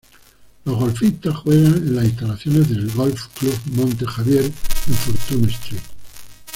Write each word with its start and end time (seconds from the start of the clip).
Los 0.65 0.77
golfistas 0.79 1.35
juegan 1.37 1.73
en 1.75 1.95
las 1.95 2.05
instalaciones 2.05 2.67
del 2.69 2.89
Golf 2.91 3.21
Club 3.37 3.55
Monte 3.73 4.07
Xavier 4.07 4.45
en 4.45 4.93
Fortune 4.95 5.45
Street. 5.47 5.79